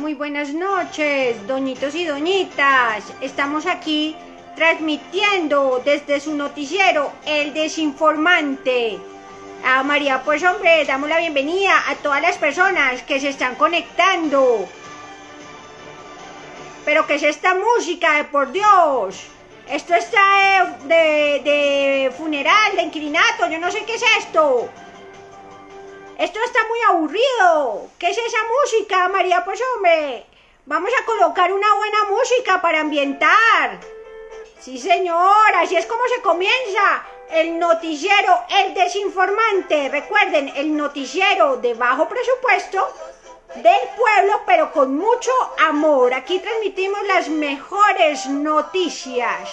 [0.00, 3.04] muy buenas noches, doñitos y doñitas.
[3.20, 4.16] Estamos aquí
[4.56, 8.98] transmitiendo desde su noticiero El Desinformante.
[9.62, 14.66] A María, pues hombre, damos la bienvenida a todas las personas que se están conectando.
[16.86, 19.26] Pero que es esta música, por Dios.
[19.68, 24.70] Esto está de, de funeral, de inquilinato, yo no sé qué es esto.
[26.20, 27.88] Esto está muy aburrido.
[27.98, 29.42] ¿Qué es esa música, María?
[29.42, 30.26] Pues hombre,
[30.66, 33.80] vamos a colocar una buena música para ambientar.
[34.58, 39.88] Sí, señor, así es como se comienza el noticiero El Desinformante.
[39.88, 42.86] Recuerden, el noticiero de bajo presupuesto
[43.54, 46.12] del pueblo, pero con mucho amor.
[46.12, 49.48] Aquí transmitimos las mejores noticias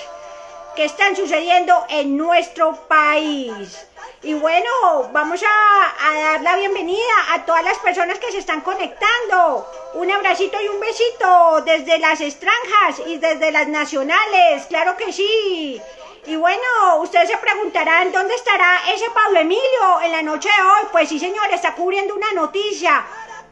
[0.78, 3.88] que están sucediendo en nuestro país.
[4.22, 4.70] Y bueno,
[5.12, 9.68] vamos a, dar la bienvenida a todas las personas que se están conectando.
[9.96, 15.82] Un abracito y un besito desde las extranjas y desde las nacionales, claro que sí.
[16.28, 16.62] Y bueno,
[17.02, 20.90] ustedes se preguntarán, ¿dónde estará ese Pablo Emilio en la noche de hoy?
[20.92, 23.04] Pues sí, señor, está cubriendo una noticia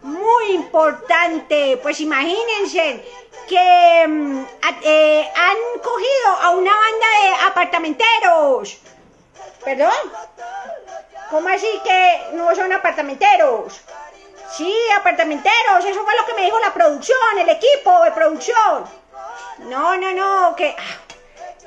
[0.06, 1.80] muy importante.
[1.82, 3.04] Pues imagínense
[3.48, 4.46] que mm,
[4.84, 8.78] eh, han cogido a una banda de apartamenteros.
[9.64, 9.92] ¿Perdón?
[11.32, 13.82] ¿Cómo así que no son apartamenteros?
[14.56, 18.86] Sí, apartamenteros, eso fue lo que me dijo la producción, el equipo de producción.
[19.60, 20.76] No, no, no, que...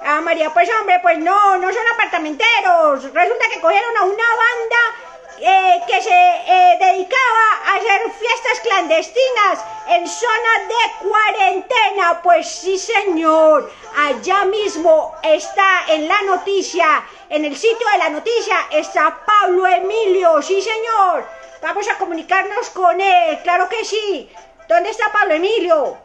[0.01, 3.13] Ah, María, pues hombre, pues no, no son apartamenteros.
[3.13, 5.08] Resulta que cogieron a una banda
[5.41, 12.21] eh, que se eh, dedicaba a hacer fiestas clandestinas en zona de cuarentena.
[12.23, 18.57] Pues sí, señor, allá mismo está en la noticia en el sitio de la noticia
[18.71, 21.27] está Pablo Emilio, sí señor.
[21.61, 24.31] Vamos a comunicarnos con él, claro que sí.
[24.67, 25.99] ¿Dónde está Pablo Emilio?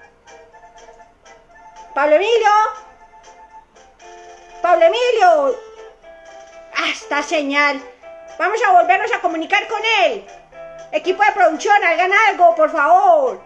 [1.96, 2.50] Pablo Emilio.
[4.62, 5.58] Pablo Emilio.
[6.76, 7.82] Hasta señal.
[8.38, 10.26] Vamos a volvernos a comunicar con él.
[10.92, 13.42] Equipo de producción, hagan algo, por favor.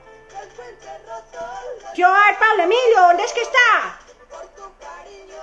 [1.95, 2.07] Yo,
[2.39, 3.99] Pablo Emilio, ¿dónde es que está?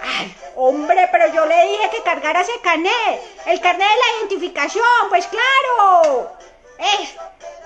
[0.03, 3.23] Ay, hombre, pero yo le dije que cargara ese carnet.
[3.47, 6.33] El carnet de la identificación, pues claro.
[6.79, 7.17] Eh,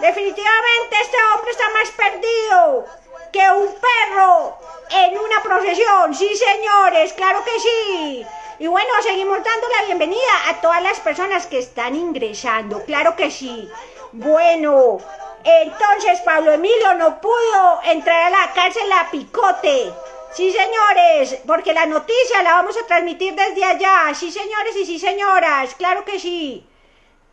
[0.00, 2.86] definitivamente este hombre está más perdido
[3.32, 4.58] que un perro
[4.90, 6.14] en una procesión.
[6.14, 8.26] Sí, señores, claro que sí.
[8.60, 12.84] Y bueno, seguimos dando la bienvenida a todas las personas que están ingresando.
[12.84, 13.68] Claro que sí.
[14.10, 14.98] Bueno,
[15.44, 19.92] entonces Pablo Emilio no pudo entrar a la cárcel a picote.
[20.32, 24.12] Sí, señores, porque la noticia la vamos a transmitir desde allá.
[24.14, 26.66] Sí, señores y sí, señoras, claro que sí.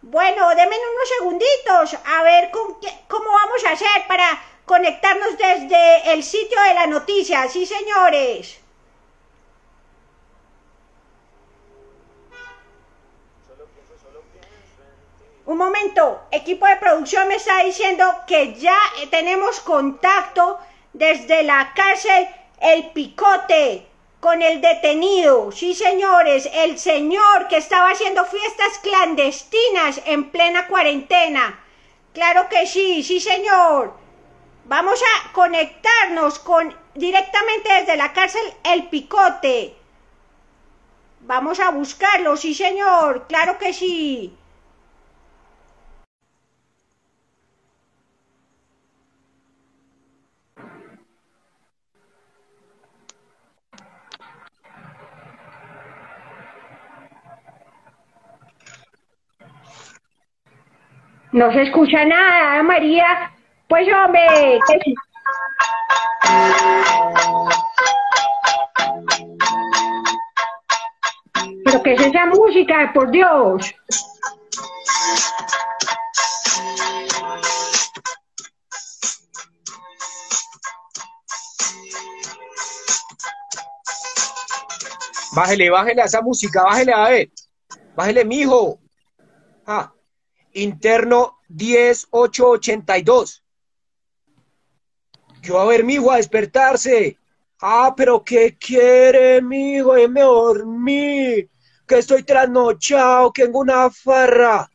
[0.03, 6.61] Bueno, denme unos segunditos a ver cómo vamos a hacer para conectarnos desde el sitio
[6.61, 7.49] de la noticia.
[7.49, 8.59] Sí, señores.
[15.45, 18.77] Un momento, equipo de producción me está diciendo que ya
[19.11, 20.57] tenemos contacto
[20.91, 22.27] desde la cárcel
[22.59, 23.85] el picote
[24.19, 25.51] con el detenido.
[25.51, 31.59] Sí, señores, el señor que estaba haciendo fiestas clandestinas en plena cuarentena.
[32.11, 33.93] Claro que sí, sí, señor.
[34.63, 39.75] Vamos a conectarnos con directamente desde la cárcel El Picote.
[41.19, 43.27] Vamos a buscarlo, sí, señor.
[43.27, 44.35] Claro que sí.
[61.35, 63.29] No se escucha nada, María.
[63.67, 64.57] Pues hombre,
[71.65, 73.75] ¿Pero qué es esa música, por Dios?
[85.35, 87.29] Bájele, bájele a esa música, bájele a ver.
[87.93, 88.79] Bájele, mijo.
[89.67, 89.94] Ah
[90.55, 93.43] interno 10882.
[95.41, 97.17] Yo a ver, mijo, a despertarse.
[97.61, 99.93] Ah, pero ¿qué quiere, mijo?
[100.09, 101.47] me dormí.
[101.87, 104.69] Que estoy trasnochado, que tengo una farra.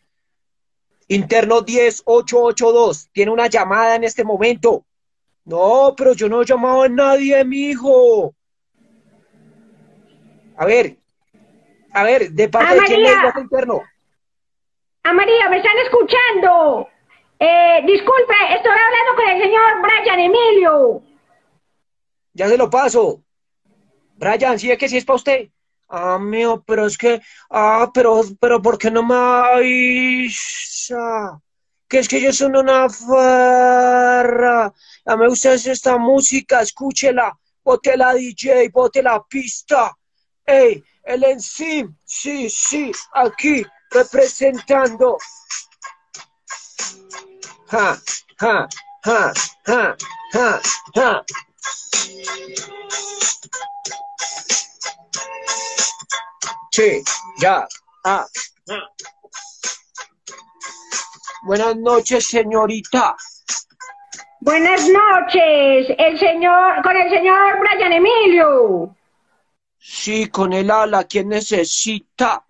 [1.09, 3.09] Interno 10882.
[3.12, 4.87] Tiene una llamada en este momento.
[5.44, 8.35] No, pero yo no he llamado a nadie, mijo.
[10.56, 10.99] A ver,
[11.93, 13.83] a ver, ¿de parte de quién es interno?
[15.02, 16.88] A María, ¿me están escuchando?
[17.38, 21.02] Eh, disculpe, estoy hablando con el señor Brian Emilio.
[22.35, 23.23] Ya se lo paso.
[24.17, 25.49] Brian, ¿sí es que sí es para usted?
[25.88, 29.14] Ah, mío, pero es que, ah, pero, pero, ¿por qué no me
[29.56, 31.41] avisa?
[31.88, 34.67] Que es que yo soy una farra.
[35.06, 37.37] A mí me gusta esta música, escúchela.
[37.64, 39.97] Bote la DJ, bote la pista.
[40.44, 45.19] Ey, el Encim, sí, sí, aquí, representando.
[47.70, 47.96] Ja,
[48.40, 48.69] ja,
[49.04, 49.32] ja,
[49.66, 49.96] ja,
[50.32, 50.60] ja,
[50.94, 51.25] ja.
[56.72, 57.02] Sí,
[57.38, 57.66] ya.
[58.04, 58.26] Ah,
[61.42, 63.16] Buenas noches, señorita.
[64.40, 68.94] Buenas noches, el señor, con el señor Brian Emilio.
[69.78, 72.44] Sí, con el ala, ¿quién necesita?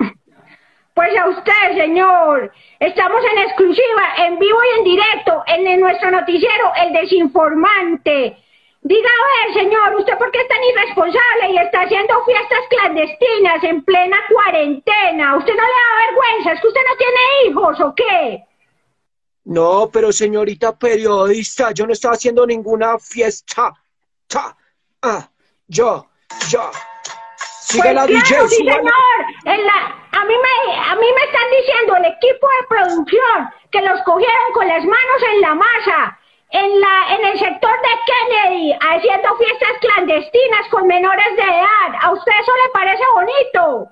[0.94, 2.52] Pues a usted, señor.
[2.78, 8.36] Estamos en exclusiva, en vivo y en directo, en nuestro noticiero, El Desinformante.
[8.82, 13.62] Diga a ver, señor, ¿usted por qué es tan irresponsable y está haciendo fiestas clandestinas
[13.64, 15.36] en plena cuarentena?
[15.36, 16.52] ¿Usted no le da vergüenza?
[16.52, 18.44] ¿Es que usted no tiene hijos o qué?
[19.44, 23.72] No, pero señorita periodista, yo no estaba haciendo ninguna fiesta.
[24.26, 24.56] Ta,
[25.02, 25.28] ah,
[25.68, 26.06] yo,
[26.48, 26.70] yo.
[27.70, 28.80] Sigue pues la claro, Sí, señor.
[29.44, 33.80] En la, a, mí me, a mí me están diciendo el equipo de producción que
[33.82, 36.18] los cogieron con las manos en la masa
[36.50, 42.00] en, la, en el sector de Kennedy, haciendo fiestas clandestinas con menores de edad.
[42.02, 43.88] ¿A usted eso le parece bonito?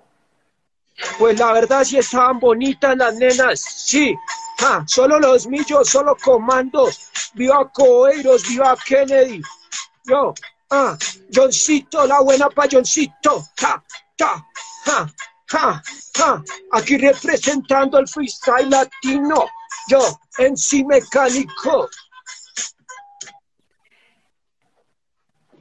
[1.19, 4.16] Pues la verdad sí estaban bonitas las nenas, sí.
[4.60, 7.08] Ah, solo los millos, solo comandos.
[7.34, 9.40] Viva Coeiros, viva Kennedy.
[10.04, 10.34] Yo,
[10.70, 10.97] ah,
[11.31, 13.44] Johncito, la buena pa' Johncito.
[13.61, 13.82] Ja,
[14.19, 14.44] ja,
[14.85, 15.06] ja,
[15.50, 15.82] ja,
[16.17, 16.43] ja.
[16.73, 19.47] Aquí representando el freestyle latino.
[19.88, 20.00] Yo,
[20.38, 21.88] en sí mecánico.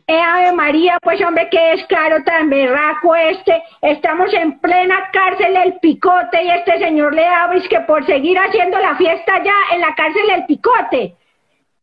[0.10, 3.62] Eh, Ave María, pues hombre, que es claro tan berraco este.
[3.82, 8.80] Estamos en plena cárcel del picote y este señor le habla que por seguir haciendo
[8.80, 11.17] la fiesta ya en la cárcel del picote.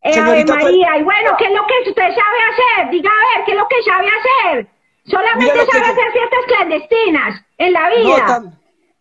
[0.04, 2.90] Eh, Ave pues, María, y bueno, ¿qué es lo que usted sabe hacer?
[2.90, 4.68] Diga a ver, ¿qué es lo que sabe hacer?
[5.06, 8.42] Solamente sabe hacer fiestas clandestinas en la vida.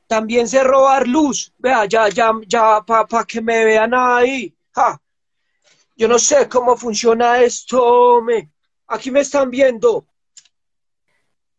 [0.08, 1.52] también sé robar luz.
[1.58, 4.54] Vea, ya, ya, ya, para pa que me vean ahí.
[4.74, 4.98] Ja.
[5.98, 8.50] Yo no sé cómo funciona esto, me.
[8.88, 10.06] Aquí me están viendo.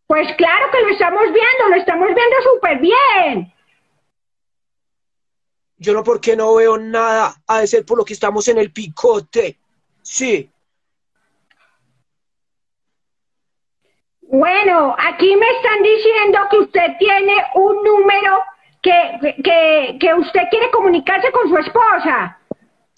[0.07, 3.54] Pues claro que lo estamos viendo, lo estamos viendo súper bien.
[5.85, 8.73] Yo no porque no veo nada, ha de ser por lo que estamos en el
[8.73, 9.59] picote.
[10.03, 10.51] Sí.
[14.23, 18.43] Bueno, aquí me están diciendo que usted tiene un número
[18.81, 22.39] que, que, que usted quiere comunicarse con su esposa.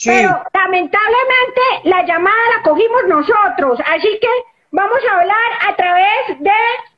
[0.05, 4.29] Pero lamentablemente la llamada la cogimos nosotros, así que
[4.71, 6.53] vamos a hablar a través de...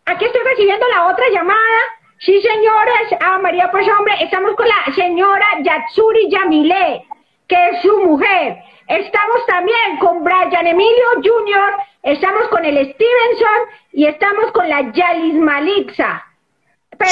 [0.04, 1.80] Aquí estoy recibiendo la otra llamada.
[2.20, 7.04] Sí, señores, ah, María, pues hombre, estamos con la señora Yatsuri Yamile,
[7.46, 8.56] que es su mujer.
[8.88, 13.60] Estamos también con Brian Emilio Jr., estamos con el Stevenson
[13.92, 16.24] y estamos con la Yalis Malixa.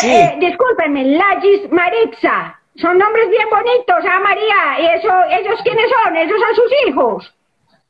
[0.02, 2.60] Eh, discúlpenme, Lagis Marixa.
[2.76, 4.80] Son nombres bien bonitos, ah, María.
[4.80, 6.16] ¿Y eso, ellos quiénes son?
[6.16, 7.35] ¿Esos son sus hijos?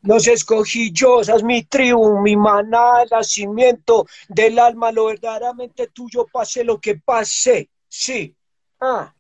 [0.07, 5.89] Los escogí yo, esa es mi tribu, mi maná, el nacimiento del alma, lo verdaderamente
[5.89, 7.69] tuyo, pase lo que pase.
[7.89, 8.35] Sí.
[8.81, 9.13] Ah.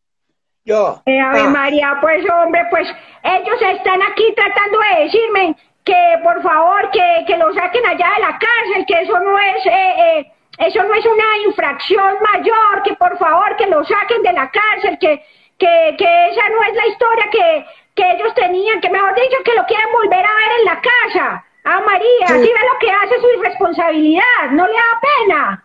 [0.64, 1.02] Yo.
[1.06, 1.50] Eh, a ver, ah.
[1.50, 2.88] María, pues hombre, pues
[3.22, 8.22] ellos están aquí tratando de decirme que por favor que, que lo saquen allá de
[8.22, 12.94] la cárcel, que eso no es eh, eh, eso no es una infracción mayor, que
[12.94, 15.22] por favor que lo saquen de la cárcel, que
[15.58, 17.66] que, que esa no es la historia que,
[17.96, 21.44] que ellos tenían, que mejor dicho, que lo quieren volver a ver en la casa.
[21.64, 22.34] Ah, María, sí.
[22.34, 25.62] ve lo que hace su irresponsabilidad, ¿no le da pena?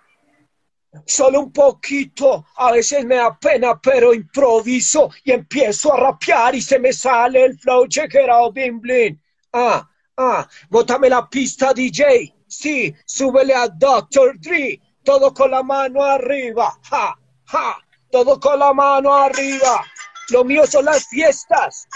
[1.05, 6.61] Solo un poquito, a veces me da pena, pero improviso y empiezo a rapear y
[6.61, 9.21] se me sale el flow, check it out, bling bling.
[9.53, 14.39] Ah, ah, bótame la pista DJ, sí, súbele a Dr.
[14.39, 17.77] Dre, todo con la mano arriba, ja, ja,
[18.09, 19.83] todo con la mano arriba.
[20.29, 21.87] Lo mío son las fiestas.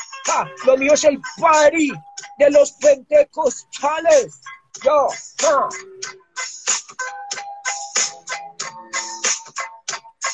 [0.65, 1.91] Lo mío es el party
[2.38, 4.41] de los pentecostales.
[4.84, 5.08] Yo,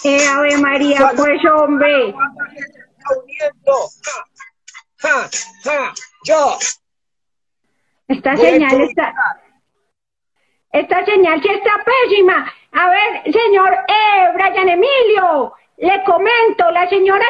[0.03, 2.13] Eh, Ave María, pues hombre.
[6.25, 6.57] yo.
[8.07, 9.13] Esta señal está.
[10.71, 12.51] Esta señal sí está pésima.
[12.71, 17.25] A ver, señor eh, Brian Emilio, le comento, la señora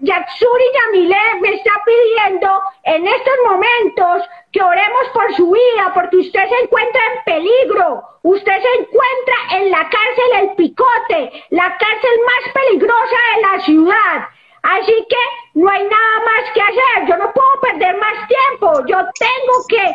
[0.00, 6.48] Yatsuri Yamile me está pidiendo en estos momentos que oremos por su vida, porque usted
[6.48, 8.02] se encuentra en peligro.
[8.22, 14.28] Usted se encuentra en la cárcel El Picote, la cárcel más peligrosa de la ciudad.
[14.62, 17.06] Así que no hay nada más que hacer.
[17.06, 18.86] Yo no puedo perder más tiempo.
[18.86, 19.94] Yo tengo que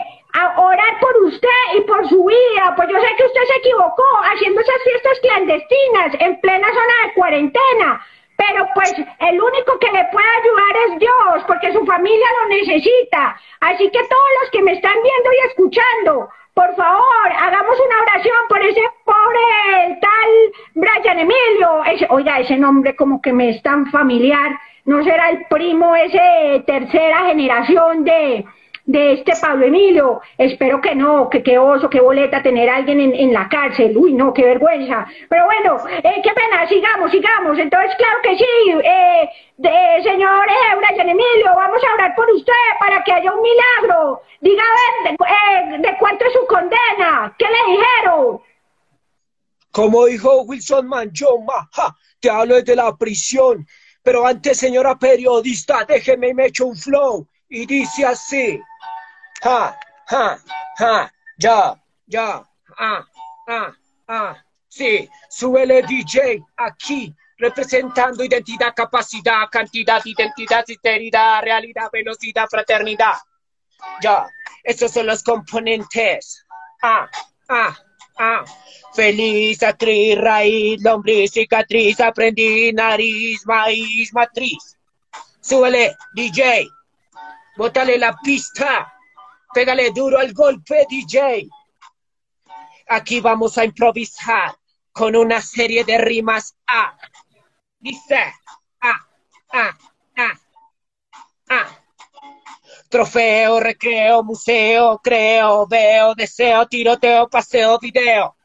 [0.57, 2.73] orar por usted y por su vida.
[2.75, 7.13] Pues yo sé que usted se equivocó haciendo esas fiestas clandestinas en plena zona de
[7.13, 8.05] cuarentena.
[8.37, 13.39] Pero pues el único que le puede ayudar es Dios, porque su familia lo necesita.
[13.61, 18.35] Así que todos los que me están viendo y escuchando, por favor, hagamos una oración
[18.49, 21.81] por ese pobre tal Brian Emilio.
[22.09, 24.51] Oiga, ese nombre como que me es tan familiar.
[24.85, 28.45] ¿No será el primo ese tercera generación de,
[28.85, 30.21] de este Pablo Emilio.
[30.37, 33.97] Espero que no, que qué oso, qué boleta tener a alguien en, la cárcel.
[33.97, 35.07] Uy, no, qué vergüenza.
[35.27, 37.57] Pero bueno, eh, qué pena, sigamos, sigamos.
[37.57, 42.53] Entonces, claro que sí, eh, de, señor eh, Brian Emilio, vamos a orar por usted
[42.79, 44.21] para que haya un milagro.
[44.39, 45.17] Diga, a ver,
[45.71, 47.35] de, de cuánto es su condena.
[47.37, 48.41] ¿Qué le dijeron?
[49.71, 51.69] Como dijo Wilson Manjoma,
[52.19, 53.67] te hablo desde la prisión.
[54.03, 57.27] Pero antes, señora periodista, déjeme y me echo un flow.
[57.49, 58.61] Y dice así
[59.45, 60.37] ha, ha,
[60.79, 61.75] ha, ya,
[62.07, 62.43] ya,
[62.77, 63.05] ah,
[63.47, 63.71] ah,
[64.07, 64.35] ah.
[64.67, 73.13] Sí, suele DJ aquí, representando identidad, capacidad, cantidad, identidad, sinceridad, realidad, velocidad, fraternidad.
[74.01, 74.27] Ya,
[74.63, 76.45] esos son los componentes.
[76.81, 77.07] Ah,
[77.47, 77.77] ah,
[78.17, 78.43] ah.
[78.93, 84.77] Feliz, actriz, raíz, lombriz, cicatriz, aprendí, nariz, maíz, matriz.
[85.39, 86.67] Súbele, DJ.
[87.55, 88.94] Bótale la pista.
[89.55, 91.47] Pégale duro al golpe, DJ.
[92.89, 94.53] Aquí vamos a improvisar
[94.91, 96.97] con una serie de rimas A.
[97.79, 98.33] Dice
[98.81, 99.07] A,
[99.53, 99.77] A,
[100.17, 100.39] A,
[101.47, 101.79] A.
[102.89, 108.35] Trofeo, recreo, museo, creo, veo, deseo, tiroteo, paseo, video.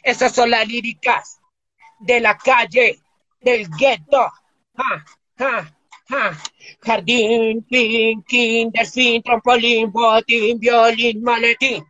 [0.00, 1.40] Esas son las líricas
[1.98, 3.00] de la calle,
[3.40, 4.30] del gueto.
[4.76, 5.04] Ah,
[5.40, 5.70] ah,
[6.10, 6.32] ah.
[6.80, 11.84] Jardín, pin, kinder, fin, trampolín, botín, violín, maletín.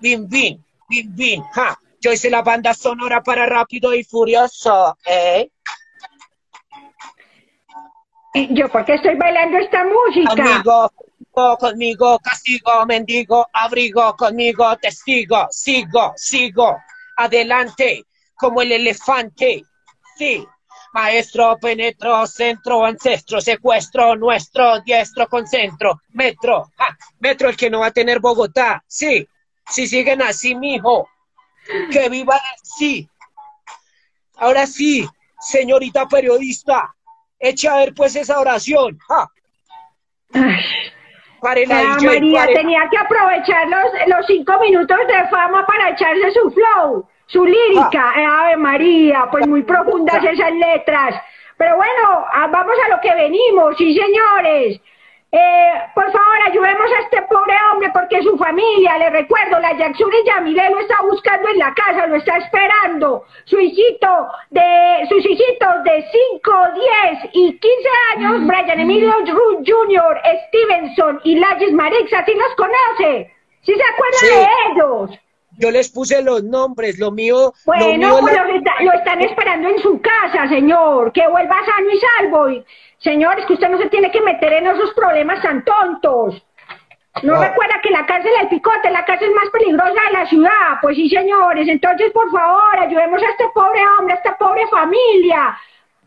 [0.00, 1.78] Bin, bin, bin, bin, ja.
[2.00, 5.48] Yo hice la banda sonora para Rápido y Furioso, ¿eh?
[8.50, 10.32] ¿Yo por qué estoy bailando esta música?
[10.32, 10.90] Amigo,
[11.58, 16.76] conmigo, castigo, mendigo, abrigo, conmigo, testigo, sigo, sigo,
[17.16, 19.62] adelante, como el elefante,
[20.16, 20.46] sí,
[20.92, 26.70] Maestro, penetro, centro, ancestro, secuestro, nuestro, diestro, concentro, metro,
[27.18, 29.26] metro el que no va a tener Bogotá, sí,
[29.68, 31.08] si siguen así, mijo,
[31.90, 33.08] que viva sí.
[34.36, 35.08] Ahora sí,
[35.40, 36.94] señorita periodista,
[37.38, 38.98] eche a ver pues esa oración.
[39.08, 39.28] Ja.
[41.42, 47.08] María tenía que aprovechar los, los cinco minutos de fama para echarse su flow.
[47.26, 48.20] Su lírica, ah.
[48.20, 51.14] eh, Ave María, pues muy profundas esas letras.
[51.56, 54.80] Pero bueno, ah, vamos a lo que venimos, sí señores.
[55.34, 60.18] Eh, por favor, ayudemos a este pobre hombre porque su familia, le recuerdo, la Yatsuri
[60.26, 63.24] Yamile lo está buscando en la casa, lo está esperando.
[63.44, 66.52] Su hijito de, sus hijitos de 5,
[67.22, 68.46] 10 y 15 años, mm.
[68.46, 73.32] Brian Emilio Ruth Jr., Stevenson y Lagis Marixa, ¿sí los conoce?
[73.62, 75.18] ¿Sí se acuerda de ellos?
[75.58, 77.52] Yo les puse los nombres, lo mío.
[77.66, 78.36] Bueno, pues
[78.80, 81.12] lo, están esperando en su casa, señor.
[81.12, 82.50] Que vuelva sano y salvo.
[82.50, 82.64] Y,
[82.98, 86.42] señor, es que usted no se tiene que meter en esos problemas tan tontos.
[87.22, 90.78] ¿No, recuerda que la cárcel del Picote la cárcel más peligrosa de la ciudad?
[90.80, 91.68] Pues sí, señores.
[91.68, 95.56] Entonces, por favor, ayudemos a este pobre hombre, a esta pobre familia.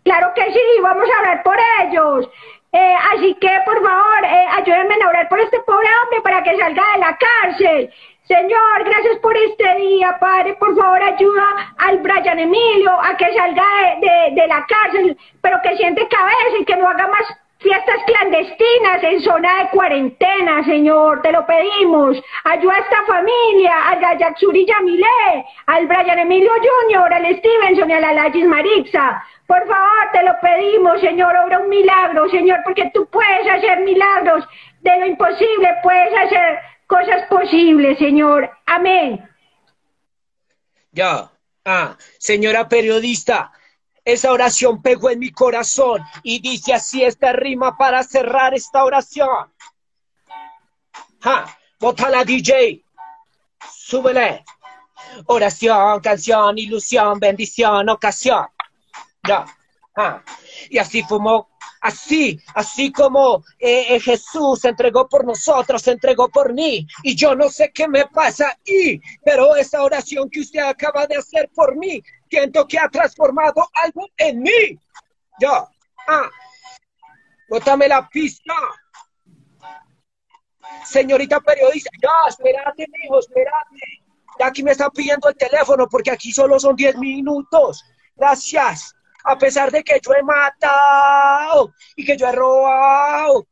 [0.03, 2.29] Claro que sí, vamos a hablar por ellos.
[2.71, 6.57] Eh, así que, por favor, eh, ayúdenme a orar por este pobre hombre para que
[6.57, 7.93] salga de la cárcel.
[8.27, 10.55] Señor, gracias por este día, Padre.
[10.55, 13.63] Por favor, ayuda al Brian Emilio a que salga
[14.31, 17.21] de, la cárcel, pero que siente cabeza y que no haga más
[17.59, 21.21] fiestas clandestinas en zona de cuarentena, Señor.
[21.21, 22.19] Te lo pedimos.
[22.45, 26.51] Ayuda a esta familia, a la Yatsuri Yamile, al Brian Emilio
[26.89, 29.23] Jr., al Stevenson y a la Lagis Marixa.
[29.45, 34.47] Por favor, te lo pedimos, Señor, obra un milagro, Señor, porque tú puedes hacer milagros.
[34.81, 38.49] De lo imposible puedes hacer cosas posibles, Señor.
[38.65, 39.27] Amén.
[40.91, 41.31] Ya,
[41.65, 43.51] ah, señora periodista,
[44.03, 49.51] esa oración pegó en mi corazón y dice así esta rima para cerrar esta oración.
[51.21, 51.57] Ja,
[52.09, 52.83] la DJ,
[53.69, 54.45] súbele.
[55.27, 58.47] Oración, canción, ilusión, bendición, ocasión.
[59.27, 59.45] Ya,
[59.97, 60.21] Ah,
[60.69, 61.47] y así fumó,
[61.81, 66.87] así, así como eh, eh, Jesús se entregó por nosotros, se entregó por mí.
[67.03, 71.17] Y yo no sé qué me pasa y, pero esa oración que usted acaba de
[71.17, 74.79] hacer por mí, siento que ha transformado algo en mí.
[75.39, 75.67] Yo,
[76.07, 76.29] ah,
[77.49, 78.53] bótame la pista.
[80.85, 84.05] Señorita periodista, ya, espérate, hijo, espérate.
[84.39, 87.85] Ya aquí me están pidiendo el teléfono porque aquí solo son 10 minutos.
[88.15, 93.47] Gracias a pesar de que yo he matado y que yo he robado.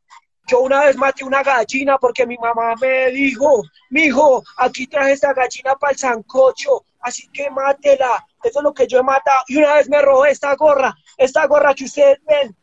[0.46, 5.12] Yo una vez maté una gallina porque mi mamá me dijo, mi hijo, aquí traje
[5.12, 8.24] esta gallina para el sancocho, así que mátela.
[8.42, 9.42] Eso es lo que yo he matado.
[9.48, 12.54] Y una vez me robé esta gorra, esta gorra que ustedes ven,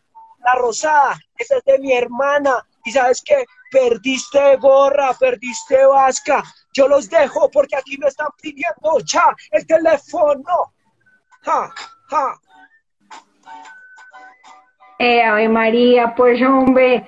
[0.45, 2.65] la rosada, esa es de mi hermana.
[2.85, 6.43] Y sabes qué, perdiste gorra, perdiste vasca.
[6.73, 10.73] Yo los dejo porque aquí me están pidiendo ya el teléfono.
[11.41, 11.73] Ja,
[12.09, 12.39] ja.
[15.03, 17.03] Eh, Ave María, pues hombre.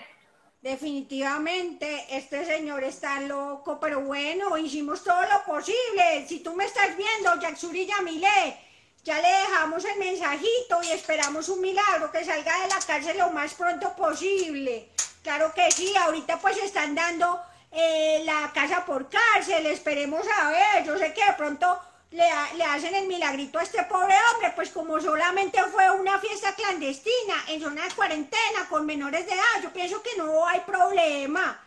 [0.60, 6.26] Definitivamente, este señor está loco, pero bueno, hicimos todo lo posible.
[6.28, 8.58] Si tú me estás viendo, Yaxuri Yamile,
[9.04, 13.30] ya le dejamos el mensajito y esperamos un milagro que salga de la cárcel lo
[13.30, 14.90] más pronto posible.
[15.22, 17.40] Claro que sí, ahorita pues están dando
[17.72, 21.80] eh, la casa por cárcel, esperemos a ver, yo sé que de pronto
[22.13, 27.34] le, hacen el milagrito a este pobre hombre, pues como solamente fue una fiesta clandestina
[27.48, 31.60] en zona de cuarentena con menores de edad, yo pienso que no hay problema.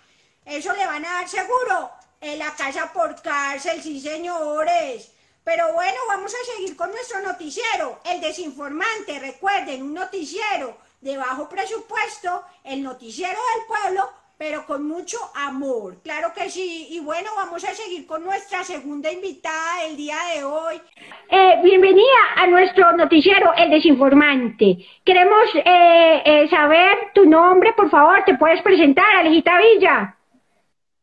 [0.45, 5.11] Eso le van a dar seguro en la casa por cárcel, sí señores.
[5.43, 11.49] Pero bueno, vamos a seguir con nuestro noticiero, el desinformante, recuerden, un noticiero de bajo
[11.49, 15.97] presupuesto, el noticiero del pueblo pero con mucho amor.
[16.03, 16.89] Claro que sí.
[16.91, 20.81] Y bueno, vamos a seguir con nuestra segunda invitada del día de hoy.
[21.31, 24.79] Eh, bienvenida a nuestro noticiero El Desinformante.
[25.05, 28.23] Queremos eh, eh, saber tu nombre, por favor.
[28.25, 30.17] ¿Te puedes presentar, Alejita Villa?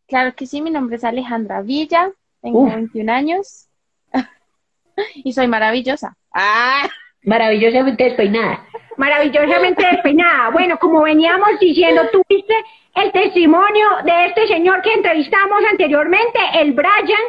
[0.08, 3.68] Claro que sí, mi nombre es Alejandra Villa, tengo 21 años
[5.16, 6.16] y soy maravillosa.
[6.32, 6.88] ¡Ah!
[7.24, 8.68] Maravillosamente despeinada.
[8.98, 10.50] Maravillosamente despeinada.
[10.50, 12.54] Bueno, como veníamos diciendo, tuviste
[12.96, 17.22] el testimonio de este señor que entrevistamos anteriormente, el Brian.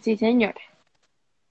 [0.00, 0.54] Sí, señor.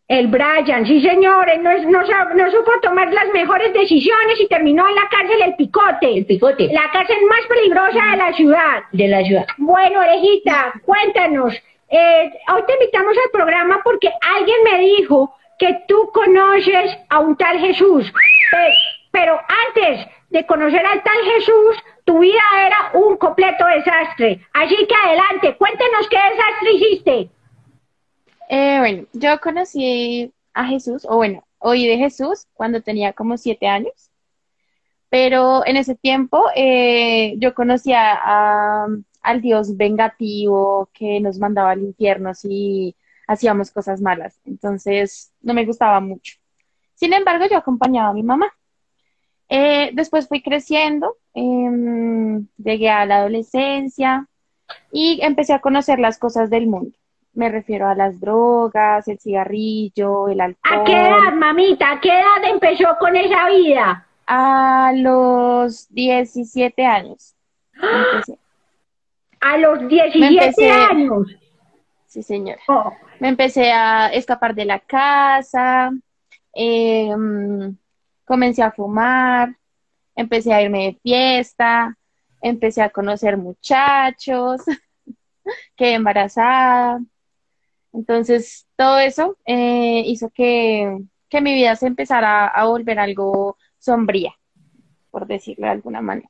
[0.07, 5.07] El Brian, sí, señor, no, no, supo tomar las mejores decisiones y terminó en la
[5.07, 6.17] cárcel El Picote.
[6.17, 6.67] El Picote.
[6.73, 8.83] La cárcel más peligrosa de la ciudad.
[8.91, 9.45] De la ciudad.
[9.57, 11.53] Bueno, orejita, cuéntanos.
[11.89, 17.35] Eh, hoy te invitamos al programa porque alguien me dijo que tú conoces a un
[17.35, 18.11] tal Jesús.
[19.11, 24.45] Pero antes de conocer al tal Jesús, tu vida era un completo desastre.
[24.53, 27.29] Así que adelante, cuéntenos qué desastre hiciste.
[28.49, 33.67] Eh, bueno, yo conocí a Jesús, o bueno, oí de Jesús cuando tenía como siete
[33.67, 34.11] años,
[35.09, 38.13] pero en ese tiempo eh, yo conocía
[39.21, 42.95] al Dios vengativo que nos mandaba al infierno si
[43.27, 46.37] hacíamos cosas malas, entonces no me gustaba mucho.
[46.95, 48.51] Sin embargo, yo acompañaba a mi mamá.
[49.49, 54.27] Eh, después fui creciendo, em, llegué a la adolescencia
[54.91, 56.95] y empecé a conocer las cosas del mundo.
[57.33, 60.81] Me refiero a las drogas, el cigarrillo, el alcohol.
[60.81, 61.91] ¿A qué edad, mamita?
[61.91, 64.05] ¿A qué edad empezó con esa vida?
[64.27, 67.35] A los 17 años.
[69.41, 71.27] A los 17 años.
[72.05, 72.59] Sí, señora.
[72.67, 72.91] Oh.
[73.19, 75.91] Me empecé a escapar de la casa.
[76.53, 77.15] Eh,
[78.29, 79.57] comencé a fumar,
[80.15, 81.97] empecé a irme de fiesta,
[82.41, 84.61] empecé a conocer muchachos,
[85.75, 87.01] quedé embarazada.
[87.91, 90.95] Entonces, todo eso eh, hizo que,
[91.41, 94.35] mi vida se empezara a, volver algo sombría,
[95.09, 96.29] por decirlo de alguna manera.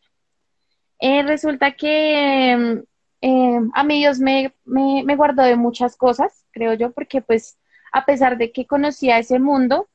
[1.00, 2.82] Eh, resulta que
[3.20, 7.58] eh, a mí Dios me, me, me guardó de muchas cosas, creo yo, porque pues
[7.92, 9.90] a pesar de que conocía ese mundo,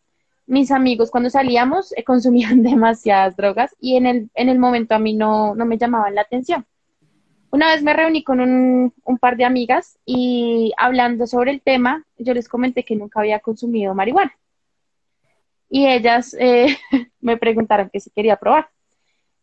[0.47, 4.99] mis amigos cuando salíamos eh, consumían demasiadas drogas y en el, en el momento a
[4.99, 6.67] mí no, no me llamaban la atención.
[7.55, 12.35] Una vez me reuní con un, par de amigas y hablando sobre el tema, yo
[12.35, 14.37] les comenté que nunca había consumido marihuana.
[15.69, 16.77] Y ellas eh,
[17.21, 18.71] me preguntaron que si quería probar.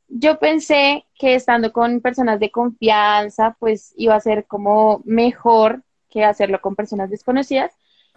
[0.09, 6.25] Yo pensé que estando con personas de confianza, pues iba a ser como mejor que
[6.25, 7.71] hacerlo con personas desconocidas.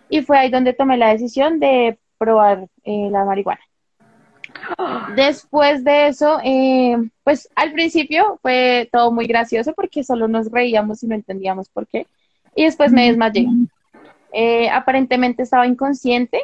[0.08, 3.60] Y fue ahí donde tomé la decisión de probar eh, la marihuana.
[5.14, 11.02] Después de eso, eh, pues al principio fue todo muy gracioso porque solo nos reíamos
[11.02, 12.06] y no entendíamos por qué.
[12.54, 13.46] Y después me desmayé.
[14.32, 16.40] Eh, aparentemente estaba inconsciente,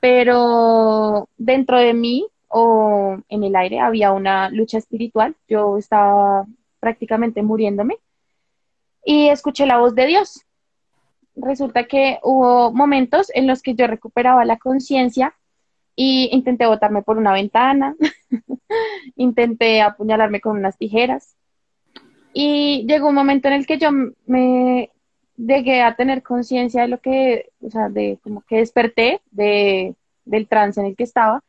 [0.00, 6.46] pero dentro de mí o en el aire, había una lucha espiritual, yo estaba
[6.80, 7.98] prácticamente muriéndome
[9.04, 10.44] y escuché la voz de Dios.
[11.36, 15.34] Resulta que hubo momentos en los que yo recuperaba la conciencia
[15.96, 17.96] y intenté botarme por una ventana,
[19.16, 21.36] intenté apuñalarme con unas tijeras
[22.32, 23.90] y llegó un momento en el que yo
[24.26, 24.90] me
[25.36, 30.46] llegué a tener conciencia de lo que, o sea, de como que desperté de, del
[30.46, 31.42] trance en el que estaba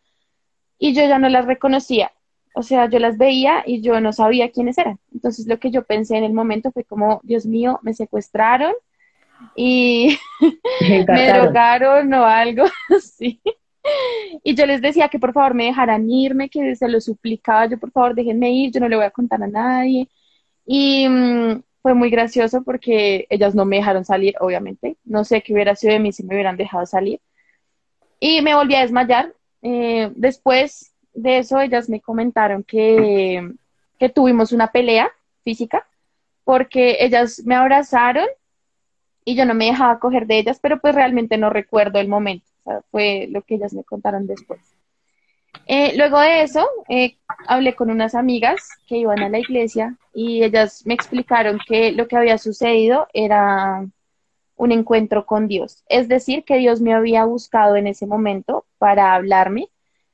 [0.79, 2.11] y yo ya no las reconocía.
[2.53, 4.99] O sea, yo las veía y yo no sabía quiénes eran.
[5.13, 8.73] Entonces lo que yo pensé en el momento fue como, Dios mío, me secuestraron
[9.55, 10.17] y
[11.07, 13.41] me drogaron o algo así.
[14.43, 17.79] Y yo les decía que por favor me dejaran irme, que se lo suplicaba, yo
[17.79, 20.07] por favor déjenme ir, yo no le voy a contar a nadie.
[20.65, 24.97] Y mm, fue muy gracioso porque ellas no me dejaron salir, obviamente.
[25.03, 27.19] No sé qué hubiera sido de mí si me hubieran dejado salir.
[28.19, 29.33] Y me volví a desmayar.
[29.63, 33.51] Eh, después de eso, ellas me comentaron que,
[33.99, 35.11] que tuvimos una pelea
[35.43, 35.87] física
[36.43, 38.27] porque ellas me abrazaron
[39.23, 42.45] y yo no me dejaba coger de ellas, pero pues realmente no recuerdo el momento.
[42.91, 44.61] fue lo que ellas me contaron después.
[45.67, 50.43] Eh, luego de eso, eh, hablé con unas amigas que iban a la iglesia y
[50.43, 53.85] ellas me explicaron que lo que había sucedido era
[54.55, 55.83] un encuentro con Dios.
[55.87, 59.69] Es decir, que Dios me había buscado en ese momento para hablarme.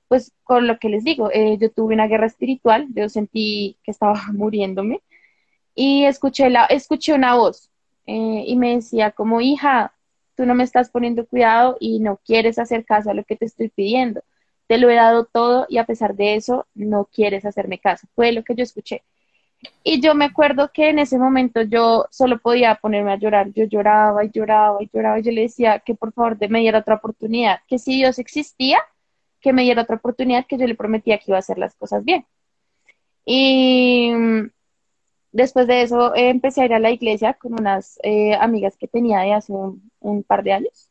[0.07, 3.91] Pues con lo que les digo, eh, yo tuve una guerra espiritual, yo sentí que
[3.91, 5.01] estaba muriéndome
[5.75, 7.69] y escuché, la, escuché una voz
[8.07, 9.93] y me decía como hija,
[10.35, 13.45] tú no me estás poniendo cuidado y no quieres hacer caso a lo que te
[13.45, 14.23] estoy pidiendo
[14.67, 18.07] te lo he dado todo y a pesar de eso no quieres hacerme caso.
[18.15, 19.03] Fue lo que yo escuché.
[19.83, 23.51] Y yo me acuerdo que en ese momento yo solo podía ponerme a llorar.
[23.53, 25.19] Yo lloraba y lloraba y lloraba.
[25.19, 28.79] Y yo le decía que por favor me diera otra oportunidad, que si Dios existía,
[29.41, 32.03] que me diera otra oportunidad, que yo le prometía que iba a hacer las cosas
[32.03, 32.25] bien.
[33.25, 34.11] Y
[35.37, 39.19] después de eso empecé a ir a la iglesia con unas eh, amigas que tenía
[39.19, 40.89] de hace un par de años.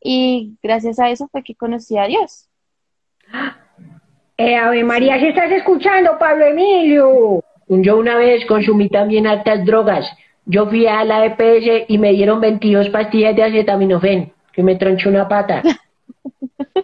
[0.00, 2.48] Y gracias a eso fue que conocí a Dios.
[4.36, 7.42] Eh, Ave María, si estás escuchando, Pablo Emilio.
[7.66, 10.10] Yo una vez consumí también altas drogas.
[10.46, 15.10] Yo fui a la EPS y me dieron 22 pastillas de acetaminofén, que me tronchó
[15.10, 15.62] una pata.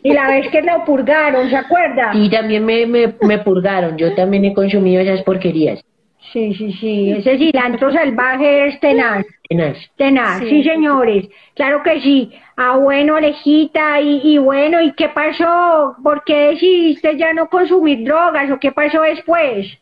[0.02, 2.10] y la vez que lo purgaron, ¿se acuerda?
[2.12, 3.96] Y también me, me, me purgaron.
[3.96, 5.82] Yo también he consumido esas porquerías.
[6.34, 7.12] Sí, sí, sí.
[7.12, 9.24] Ese cilantro salvaje es tenaz.
[9.48, 9.78] Tenaz.
[9.96, 11.28] Tenaz, sí, señores.
[11.54, 12.32] Claro que sí.
[12.56, 15.94] Ah, bueno, Alejita, y, y, bueno, ¿y qué pasó?
[16.02, 19.78] ¿Por qué decidiste ya no consumir drogas o qué pasó después?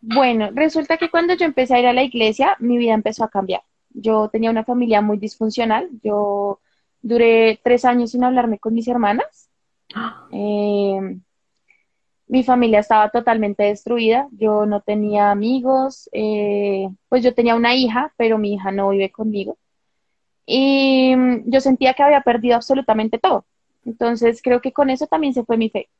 [0.00, 3.30] Bueno, resulta que cuando yo empecé a ir a la iglesia, mi vida empezó a
[3.30, 3.62] cambiar.
[3.90, 5.88] Yo tenía una familia muy disfuncional.
[6.04, 6.60] Yo
[7.02, 9.50] duré tres años sin hablarme con mis hermanas.
[10.30, 11.16] Eh,
[12.32, 18.14] mi familia estaba totalmente destruida, yo no tenía amigos, eh, pues yo tenía una hija,
[18.16, 19.58] pero mi hija no vive conmigo.
[20.46, 23.44] Y mm, yo sentía que había perdido absolutamente todo.
[23.84, 25.90] Entonces creo que con eso también se fue mi fe.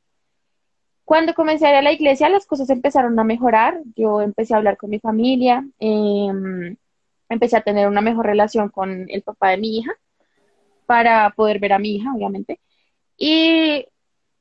[1.05, 3.83] Cuando comencé a ir a la iglesia, las cosas empezaron a mejorar.
[3.95, 6.77] Yo empecé a hablar con mi familia, em,
[7.29, 9.93] empecé a tener una mejor relación con el papá de mi hija
[10.87, 12.59] para poder ver a mi hija, obviamente.
[13.19, 13.87] Y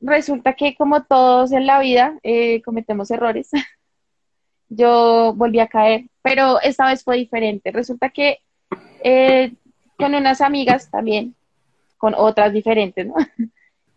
[0.01, 3.49] resulta que como todos en la vida eh, cometemos errores,
[4.69, 7.71] yo volví a caer, pero esta vez fue diferente.
[7.71, 8.39] Resulta que
[9.03, 9.53] eh,
[9.97, 11.35] con unas amigas también,
[11.97, 13.15] con otras diferentes, ¿no?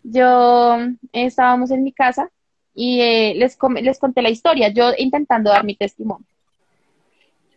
[0.06, 0.76] Yo
[1.12, 2.28] estábamos en mi casa
[2.74, 6.26] y eh, les, les conté la historia, yo intentando dar mi testimonio.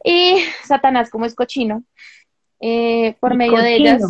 [0.02, 1.84] Y Satanás, como es cochino,
[3.20, 4.02] por medio de ellas,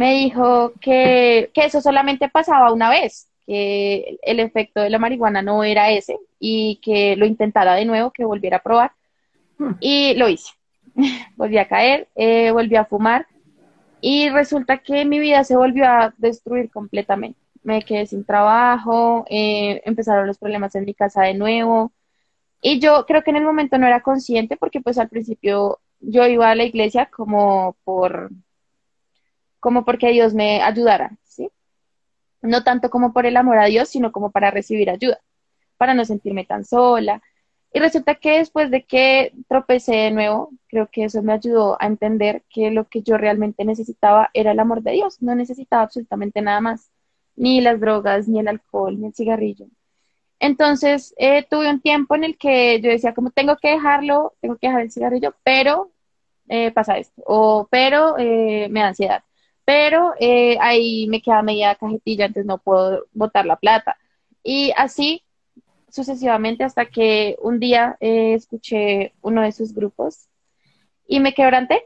[0.00, 5.62] me dijo que, eso solamente pasaba una vez, que el efecto de la marihuana no
[5.62, 8.92] era ese y que lo intentara de nuevo, que volviera a probar.
[9.58, 9.72] Hmm.
[9.78, 10.52] Y lo hice.
[11.36, 13.26] volví a caer, eh, volví a fumar
[14.00, 17.38] y resulta que mi vida se volvió a destruir completamente.
[17.62, 21.92] Me quedé sin trabajo, eh, empezaron los problemas en mi casa de nuevo.
[22.62, 26.26] Y yo creo que en el momento no era consciente porque pues al principio yo
[26.26, 28.30] iba a la iglesia como por
[29.60, 31.50] como porque Dios me ayudara, ¿sí?
[32.42, 35.20] No tanto como por el amor a Dios, sino como para recibir ayuda,
[35.76, 37.22] para no sentirme tan sola.
[37.72, 41.86] Y resulta que después de que tropecé de nuevo, creo que eso me ayudó a
[41.86, 46.42] entender que lo que yo realmente necesitaba era el amor de Dios, no necesitaba absolutamente
[46.42, 46.90] nada más,
[47.36, 49.66] ni las drogas, ni el alcohol, ni el cigarrillo.
[50.40, 54.56] Entonces eh, tuve un tiempo en el que yo decía como tengo que dejarlo, tengo
[54.56, 55.90] que dejar el cigarrillo, pero
[56.48, 59.22] eh, pasa esto, o pero eh, me da ansiedad,
[59.70, 63.96] pero eh, ahí me queda media cajetilla, entonces no puedo botar la plata.
[64.42, 65.22] Y así
[65.88, 70.26] sucesivamente hasta que un día eh, escuché uno de sus grupos
[71.06, 71.84] y me quebranté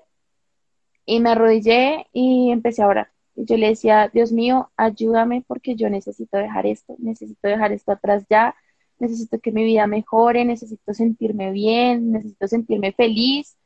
[1.04, 3.10] y me arrodillé y empecé a orar.
[3.36, 7.92] Y yo le decía, Dios mío, ayúdame porque yo necesito dejar esto, necesito dejar esto
[7.92, 8.54] atrás ya,
[8.98, 13.58] necesito que mi vida mejore, necesito sentirme bien, necesito sentirme feliz.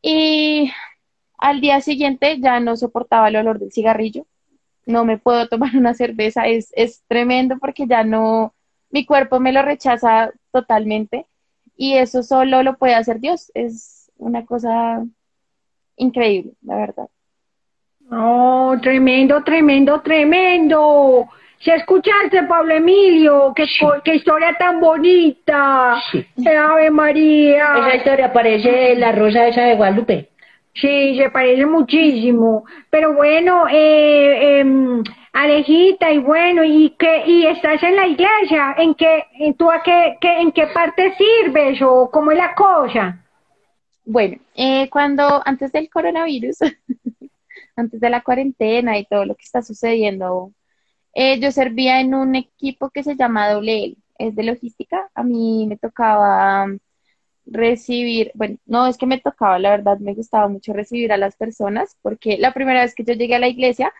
[0.00, 0.72] Y
[1.40, 4.26] al día siguiente ya no soportaba el olor del cigarrillo,
[4.86, 8.54] no me puedo tomar una cerveza, es, es tremendo porque ya no,
[8.90, 11.26] mi cuerpo me lo rechaza totalmente
[11.76, 15.02] y eso solo lo puede hacer Dios, es una cosa
[15.96, 17.08] increíble, la verdad.
[18.12, 21.28] Oh, tremendo, tremendo, tremendo.
[21.60, 23.66] Si escuchaste, Pablo Emilio, qué,
[24.02, 26.02] qué historia tan bonita.
[26.10, 26.26] Sí.
[26.48, 27.74] Ave María.
[27.76, 30.29] Esa historia parece la rosa esa de Guadalupe.
[30.74, 32.64] Sí, se parece muchísimo.
[32.90, 35.02] Pero bueno, eh, eh,
[35.32, 38.74] Alejita, y bueno, ¿y qué, y estás en la iglesia?
[38.78, 39.24] ¿En qué,
[39.56, 43.24] tú a qué, qué, en qué parte sirves o cómo es la cosa?
[44.04, 46.58] Bueno, eh, cuando, antes del coronavirus,
[47.76, 50.52] antes de la cuarentena y todo lo que está sucediendo,
[51.14, 55.10] eh, yo servía en un equipo que se llama WL, es de logística.
[55.14, 56.66] A mí me tocaba
[57.50, 61.36] recibir, bueno, no es que me tocaba, la verdad me gustaba mucho recibir a las
[61.36, 63.92] personas, porque la primera vez que yo llegué a la iglesia,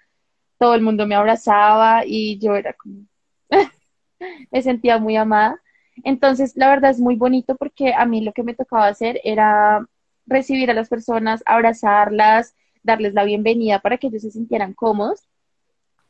[0.58, 3.06] todo el mundo me abrazaba y yo era como,
[4.52, 5.60] me sentía muy amada.
[6.04, 9.86] Entonces, la verdad es muy bonito porque a mí lo que me tocaba hacer era
[10.26, 15.22] recibir a las personas, abrazarlas, darles la bienvenida para que ellos se sintieran cómodos.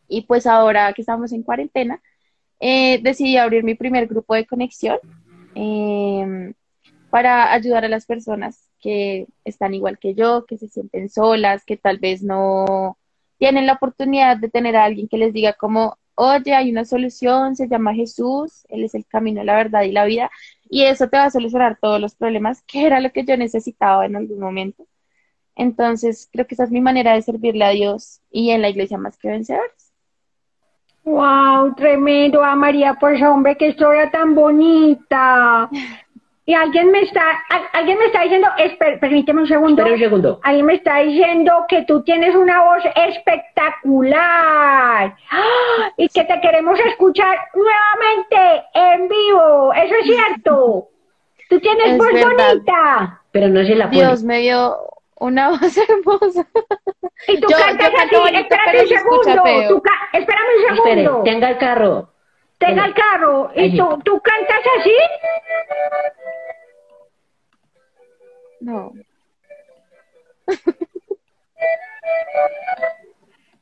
[0.09, 2.03] Y pues ahora que estamos en cuarentena,
[2.61, 4.98] eh, decidí abrir mi primer grupo de conexión.
[5.55, 6.53] Eh,
[7.11, 11.77] para ayudar a las personas que están igual que yo, que se sienten solas, que
[11.77, 12.96] tal vez no
[13.38, 17.57] tienen la oportunidad de tener a alguien que les diga como, oye, hay una solución,
[17.57, 20.31] se llama Jesús, Él es el camino, la verdad y la vida,
[20.68, 24.07] y eso te va a solucionar todos los problemas, que era lo que yo necesitaba
[24.07, 24.87] en algún momento.
[25.57, 28.99] Entonces, creo que esa es mi manera de servirle a Dios y en la iglesia
[28.99, 29.92] más que vencedores.
[31.03, 35.68] Wow, tremendo, a ah, María, pues hombre, qué historia tan bonita.
[36.50, 37.22] Y alguien me está,
[37.72, 38.48] alguien me está diciendo,
[39.00, 39.84] permíteme un segundo.
[39.84, 40.40] un segundo.
[40.42, 45.92] Alguien me está diciendo que tú tienes una voz espectacular ¡Ah!
[45.96, 49.72] y que te queremos escuchar nuevamente en vivo.
[49.74, 50.88] Eso es cierto.
[51.48, 53.20] Tú tienes voz bonita.
[53.30, 54.06] Pero no se la puede.
[54.06, 54.76] Dios me dio
[55.20, 56.48] una voz hermosa.
[57.28, 59.42] Y tú cantas así, espérate un segundo.
[59.68, 59.82] Tú
[60.14, 61.22] espérame un segundo.
[61.22, 62.08] tenga el carro.
[62.61, 63.51] Tenga el carro.
[63.57, 64.94] ¿Y tú, tú cantas así?
[68.61, 68.92] No.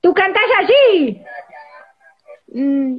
[0.01, 1.21] ¿Tú cantas así?
[2.49, 2.99] Mm.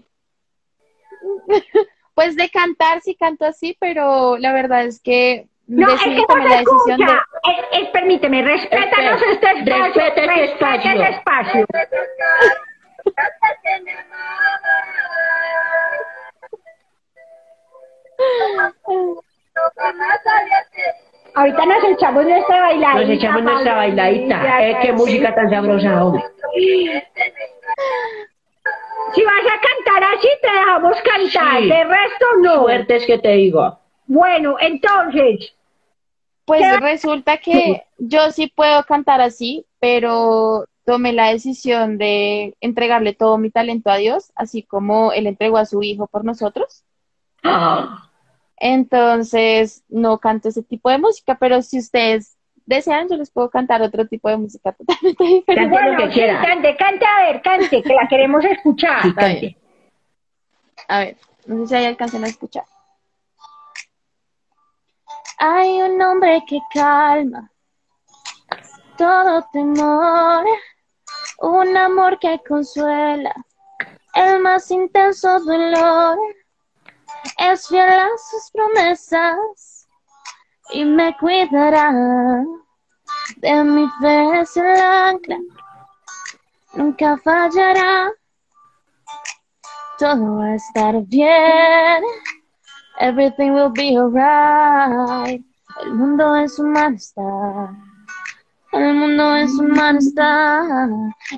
[2.16, 6.26] Pues de cantar sí canto así, pero la verdad es que no, es que no
[6.36, 7.06] la decisión de...
[7.06, 10.04] Es, es, permíteme, respétanos este espacio.
[10.04, 10.92] Respeta este espacio.
[10.92, 11.66] Este espacio.
[21.36, 23.02] Ahorita nos echamos nuestra bailadita.
[23.02, 24.68] Nos echamos nuestra bailadita.
[24.68, 26.24] Es que música tan sabrosa, hombre.
[29.14, 31.62] Si vas a cantar así, te dejamos cantar.
[31.62, 32.62] De resto, no.
[32.62, 33.80] Fuertes que te digo.
[34.06, 35.54] Bueno, entonces.
[36.46, 43.38] Pues resulta que yo sí puedo cantar así, pero tomé la decisión de entregarle todo
[43.38, 46.84] mi talento a Dios, así como Él entregó a su Hijo por nosotros.
[47.44, 48.09] Ah.
[48.60, 53.82] Entonces, no canto ese tipo de música, pero si ustedes desean, yo les puedo cantar
[53.82, 55.70] otro tipo de música totalmente diferente.
[55.70, 56.42] Bueno, que quiera.
[56.42, 59.02] cante, cante, a ver, cante, que la queremos escuchar.
[60.88, 62.66] A ver, no sé si ahí alcancen a escuchar.
[65.38, 67.50] Hay un hombre que calma
[68.98, 70.46] todo temor,
[71.40, 73.34] un amor que consuela
[74.16, 76.18] el más intenso dolor
[77.38, 79.88] es fiel a sus promesas
[80.72, 81.92] y me cuidará.
[83.38, 84.66] De mi fe es el
[86.74, 88.12] nunca fallará.
[89.98, 92.04] Todo va a estar bien.
[93.00, 95.44] Everything will be alright.
[95.82, 97.76] El mundo en su mano está.
[98.72, 100.88] El mundo en su mano está.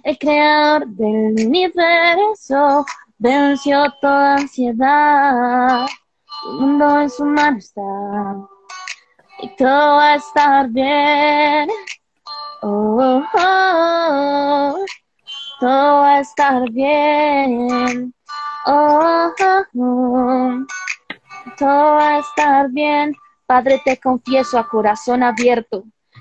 [0.04, 2.86] El creador del universo
[3.22, 5.86] venció toda ansiedad.
[6.48, 7.82] El mundo en su mano está
[9.40, 11.70] y todo va a estar bien.
[12.64, 14.86] Oh, oh, oh,
[15.60, 18.14] todo va a estar bien.
[18.66, 20.66] Oh, oh, oh.
[21.58, 23.16] Todo va a estar bien.
[23.46, 25.84] Padre, te confieso a corazón abierto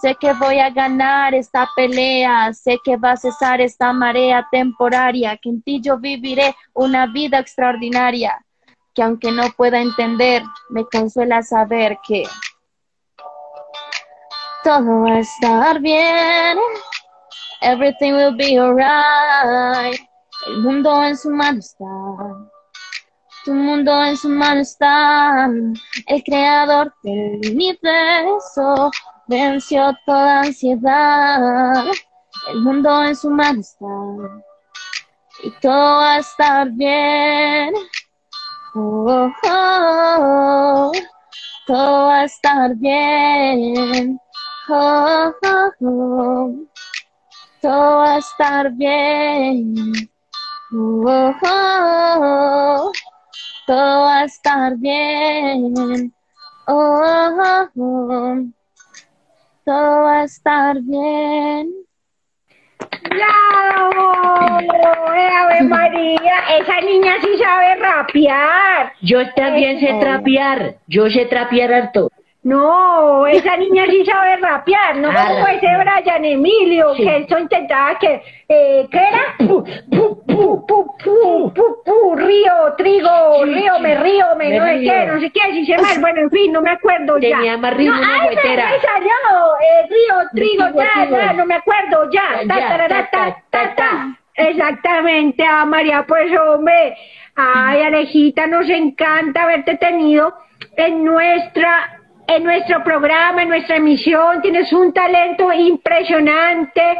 [0.00, 5.38] Sé que voy a ganar esta pelea, sé que va a cesar esta marea temporaria,
[5.38, 8.44] que en ti yo viviré una vida extraordinaria,
[8.94, 12.24] que aunque no pueda entender, me consuela saber que
[14.62, 16.58] todo va a estar bien,
[17.62, 19.98] everything will be alright,
[20.48, 21.86] el mundo en su mano está.
[23.46, 25.48] Tu mundo en su mano está,
[26.06, 28.90] el creador del universo
[29.26, 31.84] venció toda ansiedad.
[32.48, 33.62] El mundo en su mano
[35.42, 37.74] y todo va a estar bien.
[38.74, 40.92] Oh, oh, oh.
[41.66, 44.18] todo va a estar bien.
[44.68, 46.54] Oh, oh, oh.
[47.60, 50.10] Todo va a estar bien.
[50.72, 52.92] Oh, oh, oh.
[53.66, 56.12] Todo va a estar bien.
[56.66, 57.00] Oh,
[57.38, 58.55] oh, oh
[59.66, 61.72] todo va a estar bien.
[63.10, 64.60] ¡Bravo!
[64.60, 66.34] ¡Eh, ¡Ave María!
[66.60, 68.92] Esa niña sí sabe rapear.
[69.02, 70.76] Yo también sé trapear.
[70.86, 72.10] Yo sé trapear harto.
[72.46, 77.98] No, esa niña sí sabe rapear, no ah, como ese Brian Emilio, que eso intentaba
[77.98, 79.34] que, eh, ¿qué era?
[79.36, 85.40] Pu, pu, pu, río, trigo, río, me río, me, no sé qué, no sé qué,
[85.54, 87.36] si se mal, bueno, en fin, no me acuerdo ya.
[87.36, 88.70] Tenía más ritmo no, una ay, huetera.
[88.70, 89.12] Me salió,
[89.60, 94.18] eh, río, trigo, ya, ya, no me acuerdo, ya, ta, ta, ta, ta, ta, ta.
[94.36, 96.96] Exactamente, a María, pues hombre,
[97.34, 100.32] ay, Alejita, nos encanta haberte tenido
[100.76, 101.95] en nuestra
[102.26, 106.98] en nuestro programa, en nuestra emisión, tienes un talento impresionante,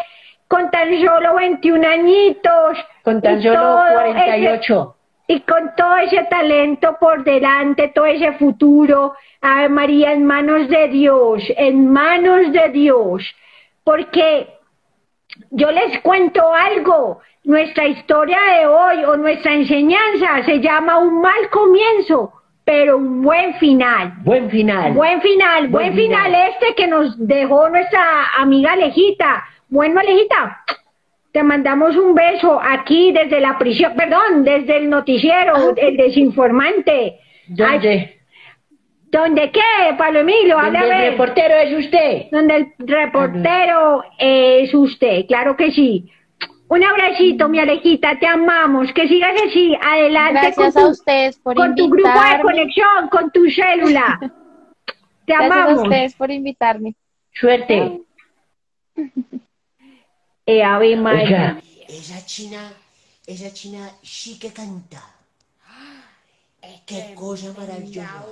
[0.48, 2.78] con tan solo 21 añitos.
[3.02, 4.96] Con tan solo 48.
[5.28, 10.88] y con todo ese talento por delante, todo ese futuro, Ave María, en manos de
[10.88, 13.24] Dios, en manos de Dios.
[13.82, 14.48] Porque
[15.50, 21.50] yo les cuento algo, nuestra historia de hoy o nuestra enseñanza se llama un mal
[21.50, 22.32] comienzo
[22.66, 24.14] pero un buen final.
[24.24, 24.92] Buen final.
[24.92, 26.34] Buen final, buen, final.
[26.34, 28.02] este que nos dejó nuestra
[28.38, 29.44] amiga Alejita.
[29.68, 30.64] Bueno, Alejita,
[31.30, 35.74] te mandamos un beso aquí desde la prisión, perdón, desde el noticiero, ah.
[35.76, 37.20] el desinformante.
[37.46, 38.18] ¿Dónde?
[39.12, 40.56] ¿Dónde qué, Pablo Emilio?
[40.60, 42.26] ¿Dónde el reportero es usted?
[42.32, 46.10] Donde el reportero es usted, claro que sí.
[46.68, 48.92] Un abracito, mi Alejita, te amamos.
[48.92, 50.40] Que sigas así, adelante.
[50.40, 54.18] Gracias con tu, a ustedes por Con tu grupo de conexión, con tu célula.
[55.26, 55.78] te Gracias amamos.
[55.78, 56.96] a ustedes por invitarme.
[57.32, 58.00] Suerte.
[60.46, 61.60] eh, Ave María.
[61.88, 62.72] Esa china,
[63.26, 65.02] esa china sí que canta.
[66.84, 68.24] Qué cosa maravillosa.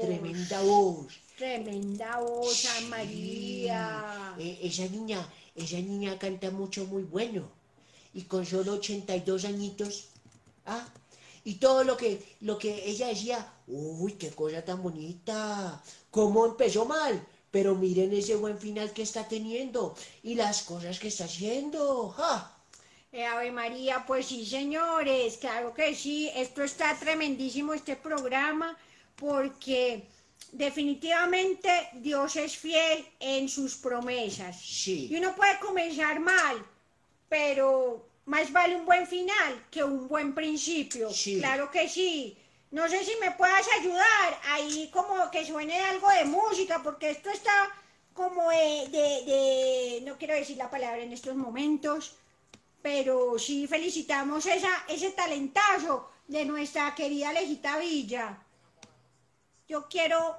[0.00, 1.20] Tremenda voz.
[1.36, 4.34] Tremenda voz, Ave María.
[4.38, 5.18] Eh, esa niña,
[5.54, 7.61] esa niña canta mucho, muy bueno
[8.14, 10.08] y con solo 82 añitos,
[10.66, 10.86] ¿ah?
[11.44, 16.84] Y todo lo que, lo que ella decía, uy, qué cosa tan bonita, cómo empezó
[16.84, 22.10] mal, pero miren ese buen final que está teniendo y las cosas que está haciendo.
[22.10, 22.56] ¡ja!
[23.12, 28.74] Eh, Ave María, pues sí, señores, claro que sí, esto está tremendísimo, este programa,
[29.16, 30.04] porque
[30.52, 34.58] definitivamente Dios es fiel en sus promesas.
[34.58, 35.08] Sí.
[35.10, 36.64] Y uno puede comenzar mal,
[37.32, 41.08] pero más vale un buen final que un buen principio.
[41.38, 42.36] Claro que sí.
[42.70, 47.30] No sé si me puedas ayudar, ahí como que suene algo de música, porque esto
[47.30, 47.70] está
[48.12, 52.16] como de, de, no quiero decir la palabra en estos momentos,
[52.82, 58.38] pero sí felicitamos esa, ese talentazo de nuestra querida Lejita Villa.
[59.66, 60.36] Yo quiero,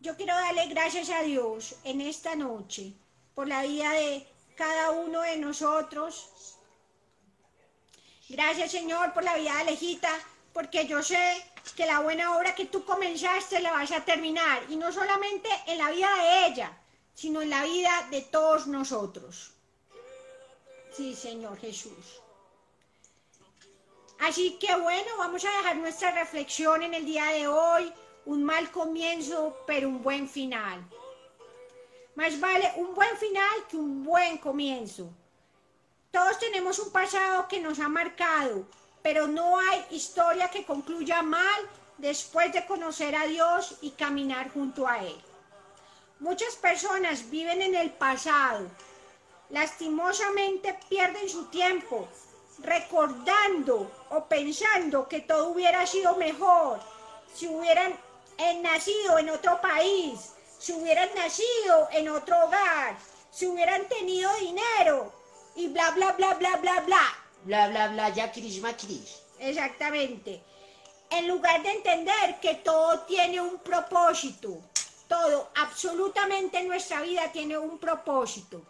[0.00, 2.92] yo quiero darle gracias a Dios en esta noche
[3.34, 6.56] por la vida de cada uno de nosotros.
[8.28, 10.10] Gracias Señor por la vida de Alejita,
[10.52, 11.44] porque yo sé
[11.76, 15.78] que la buena obra que tú comenzaste la vas a terminar, y no solamente en
[15.78, 16.78] la vida de ella,
[17.14, 19.52] sino en la vida de todos nosotros.
[20.96, 22.22] Sí, Señor Jesús.
[24.18, 27.92] Así que bueno, vamos a dejar nuestra reflexión en el día de hoy.
[28.24, 30.82] Un mal comienzo, pero un buen final.
[32.16, 35.10] Más vale un buen final que un buen comienzo.
[36.10, 38.66] Todos tenemos un pasado que nos ha marcado,
[39.02, 41.60] pero no hay historia que concluya mal
[41.98, 45.16] después de conocer a Dios y caminar junto a Él.
[46.18, 48.66] Muchas personas viven en el pasado,
[49.50, 52.08] lastimosamente pierden su tiempo
[52.60, 56.80] recordando o pensando que todo hubiera sido mejor
[57.34, 57.94] si hubieran
[58.62, 60.32] nacido en otro país,
[60.66, 62.96] si hubieran nacido en otro hogar,
[63.30, 65.12] si hubieran tenido dinero
[65.54, 67.02] y bla, bla, bla, bla, bla, bla.
[67.44, 69.22] Bla, bla, bla, ya Cris Macris.
[69.38, 70.42] Exactamente.
[71.10, 74.60] En lugar de entender que todo tiene un propósito,
[75.06, 78.60] todo, absolutamente nuestra vida tiene un propósito,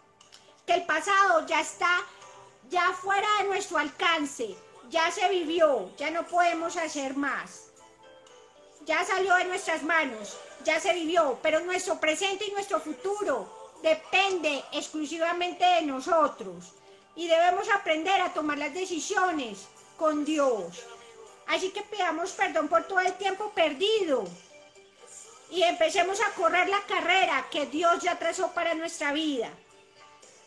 [0.67, 1.89] que el pasado ya está
[2.69, 4.55] ya fuera de nuestro alcance,
[4.91, 7.66] ya se vivió, ya no podemos hacer más.
[8.87, 14.63] Ya salió de nuestras manos, ya se vivió, pero nuestro presente y nuestro futuro depende
[14.71, 16.73] exclusivamente de nosotros
[17.13, 19.67] y debemos aprender a tomar las decisiones
[19.97, 20.85] con Dios.
[21.47, 24.23] Así que pidamos perdón por todo el tiempo perdido
[25.49, 29.49] y empecemos a correr la carrera que Dios ya trazó para nuestra vida.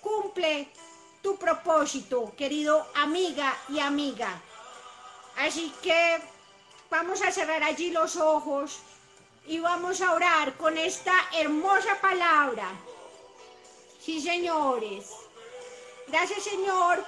[0.01, 0.68] Cumple
[1.22, 4.41] tu propósito, querido amiga y amiga.
[5.36, 6.20] Así que
[6.91, 8.80] vamos a cerrar allí los ojos
[9.47, 12.68] y vamos a orar con esta hermosa palabra.
[14.01, 15.11] Sí, señores.
[16.09, 17.05] Gracias, Señor,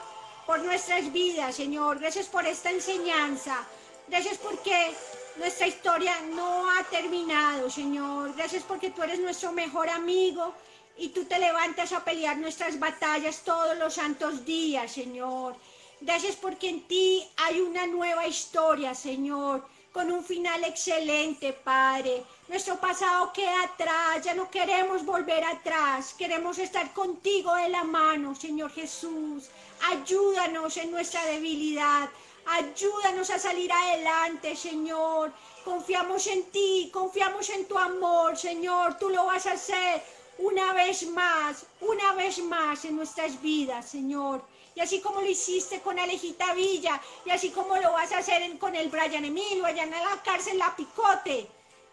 [0.46, 1.98] por nuestras vidas, Señor.
[1.98, 3.64] Gracias por esta enseñanza.
[4.08, 4.94] Gracias porque
[5.36, 8.34] nuestra historia no ha terminado, Señor.
[8.34, 10.54] Gracias porque tú eres nuestro mejor amigo
[10.96, 15.56] y tú te levantas a pelear nuestras batallas todos los santos días, Señor.
[16.04, 22.24] Gracias porque en ti hay una nueva historia, Señor, con un final excelente, Padre.
[22.48, 28.34] Nuestro pasado queda atrás, ya no queremos volver atrás, queremos estar contigo de la mano,
[28.34, 29.48] Señor Jesús.
[29.92, 32.10] Ayúdanos en nuestra debilidad,
[32.46, 35.32] ayúdanos a salir adelante, Señor.
[35.64, 40.02] Confiamos en ti, confiamos en tu amor, Señor, tú lo vas a hacer
[40.38, 44.42] una vez más, una vez más en nuestras vidas, Señor.
[44.74, 48.58] Y así como lo hiciste con Alejita Villa, y así como lo vas a hacer
[48.58, 51.46] con el Brian Emilio, allá en la cárcel La Picote,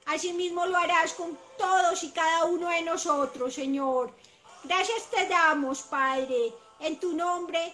[0.05, 4.13] así mismo lo harás con todos y cada uno de nosotros, Señor.
[4.63, 6.53] Gracias te damos, Padre.
[6.79, 7.73] En tu nombre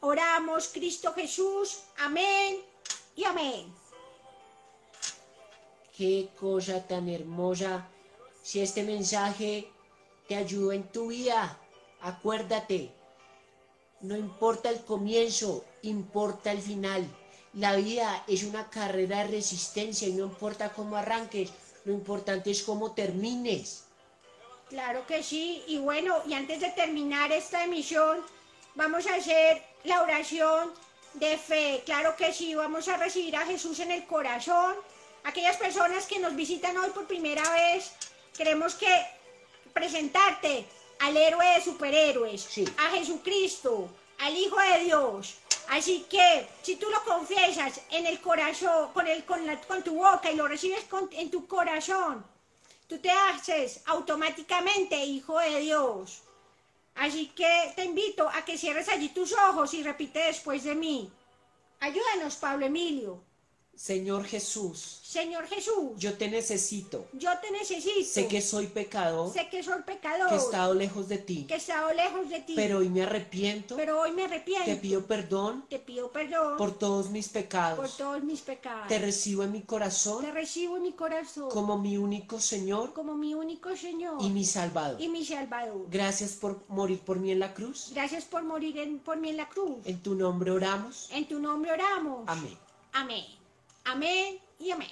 [0.00, 1.80] oramos, Cristo Jesús.
[1.98, 2.60] Amén
[3.16, 3.74] y amén.
[5.96, 7.86] Qué cosa tan hermosa.
[8.42, 9.70] Si este mensaje
[10.28, 11.58] te ayudó en tu vida.
[12.00, 12.94] Acuérdate,
[14.02, 17.06] no importa el comienzo, importa el final.
[17.54, 21.50] La vida es una carrera de resistencia y no importa cómo arranques,
[21.84, 23.84] lo importante es cómo termines.
[24.68, 28.20] Claro que sí, y bueno, y antes de terminar esta emisión,
[28.76, 30.72] vamos a hacer la oración
[31.14, 31.82] de fe.
[31.84, 34.76] Claro que sí, vamos a recibir a Jesús en el corazón.
[35.24, 37.92] Aquellas personas que nos visitan hoy por primera vez,
[38.36, 38.88] queremos que
[39.74, 40.66] presentarte
[41.00, 42.48] al héroe de superhéroes,
[42.78, 43.88] a Jesucristo,
[44.18, 45.36] al Hijo de Dios.
[45.68, 50.30] Así que si tú lo confiesas en el corazón, con, el, con, con tu boca
[50.30, 52.24] y lo recibes en tu corazón,
[52.88, 56.22] tú te haces automáticamente hijo de Dios.
[56.96, 61.10] Así que te invito a que cierres allí tus ojos y repite después de mí.
[61.78, 63.22] Ayúdanos, Pablo Emilio.
[63.74, 65.00] Señor Jesús.
[65.02, 65.92] Señor Jesús.
[65.96, 67.08] Yo te necesito.
[67.14, 68.04] Yo te necesito.
[68.04, 69.32] Sé que soy pecador.
[69.32, 70.28] Sé que soy pecador.
[70.28, 71.46] Que he estado lejos de ti.
[71.48, 72.52] Que he estado lejos de ti.
[72.54, 73.76] Pero hoy me arrepiento.
[73.76, 74.66] Pero hoy me arrepiento.
[74.66, 75.64] Te pido perdón.
[75.68, 76.58] Te pido perdón.
[76.58, 77.78] Por todos mis pecados.
[77.78, 78.86] Por todos mis pecados.
[78.86, 80.22] Te recibo en mi corazón.
[80.22, 81.48] Te recibo en mi corazón.
[81.50, 82.92] Como mi único Señor.
[82.92, 84.22] Como mi único Señor.
[84.22, 85.00] Y mi Salvador.
[85.00, 85.86] Y mi Salvador.
[85.90, 87.92] Gracias por morir por mí en la cruz.
[87.94, 89.78] Gracias por morir por mí en la cruz.
[89.84, 91.08] En tu nombre oramos.
[91.10, 92.24] En tu nombre oramos.
[92.26, 92.58] Amén.
[92.92, 93.39] Amén.
[93.90, 94.88] Amén y amén.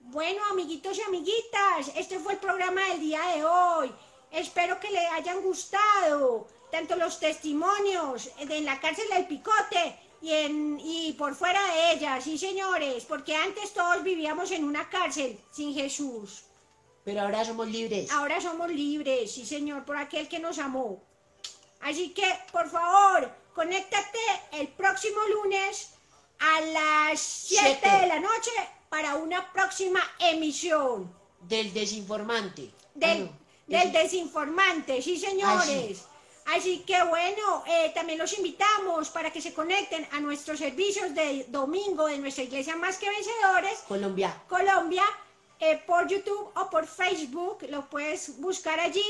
[0.00, 3.92] Bueno, amiguitos y amiguitas, este fue el programa del día de hoy.
[4.30, 10.80] Espero que le hayan gustado tanto los testimonios de la cárcel del Picote y, en,
[10.82, 15.74] y por fuera de ella, sí señores, porque antes todos vivíamos en una cárcel sin
[15.74, 16.44] Jesús.
[17.04, 18.10] Pero ahora somos libres.
[18.10, 21.04] Ahora somos libres, sí señor, por aquel que nos amó.
[21.82, 24.18] Así que, por favor, conéctate
[24.52, 25.95] el próximo lunes
[26.38, 28.50] a las 7 de la noche
[28.88, 31.12] para una próxima emisión.
[31.40, 32.70] Del desinformante.
[32.94, 33.30] Del,
[33.66, 36.04] del desinformante, sí señores.
[36.54, 41.44] Así que bueno, eh, también los invitamos para que se conecten a nuestros servicios de
[41.48, 43.80] domingo de nuestra iglesia Más que Vencedores.
[43.88, 44.42] Colombia.
[44.48, 45.02] Colombia,
[45.58, 49.04] eh, por YouTube o por Facebook, lo puedes buscar allí.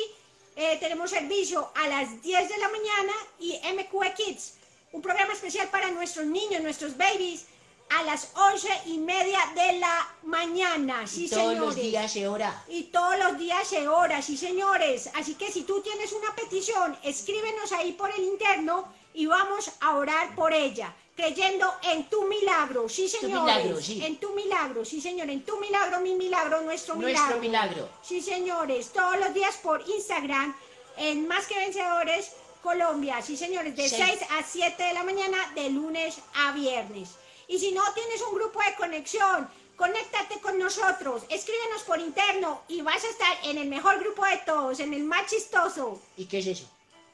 [0.57, 4.55] Eh, tenemos servicio a las 10 de la mañana y MQE Kids,
[4.93, 7.47] un programa especial para nuestros niños, nuestros babies,
[7.91, 11.07] a las once y media de la mañana.
[11.07, 11.61] Sí, y todos señores.
[11.61, 12.65] los días se ora.
[12.69, 15.09] Y todos los días se ora, sí, señores.
[15.15, 19.95] Así que si tú tienes una petición, escríbenos ahí por el interno y vamos a
[19.97, 23.57] orar por ella, creyendo en tu milagro, sí, señores.
[23.57, 24.05] milagro, sí.
[24.05, 25.31] En tu milagro, sí, señor.
[25.31, 27.41] En tu milagro, mi milagro, nuestro, Nuestro milagro.
[27.41, 27.89] milagro.
[28.03, 28.91] Sí, señores.
[28.93, 30.57] Todos los días por Instagram,
[30.97, 32.33] en Más que Vencedores
[32.71, 33.23] Colombia.
[33.23, 33.77] Sí, señores.
[33.77, 33.97] De Sí.
[33.97, 37.11] 6 a 7 de la mañana, de lunes a viernes.
[37.47, 42.81] Y si no tienes un grupo de conexión, conéctate con nosotros, escríbenos por interno y
[42.83, 46.01] vas a estar en el mejor grupo de todos, en el más chistoso.
[46.17, 46.67] ¿Y qué es eso?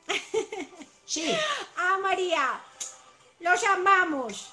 [1.04, 1.30] Sí,
[1.76, 2.58] Ah, María,
[3.40, 4.48] los amamos.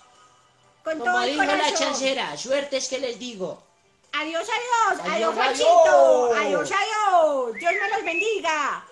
[0.83, 1.75] Con como todo el dijo la corazón.
[1.77, 3.63] chancera, suertes que les digo.
[4.11, 6.37] Adiós, adiós, adiós, adiós.
[6.41, 7.53] Adiós, adiós.
[7.55, 8.85] Dios me los bendiga.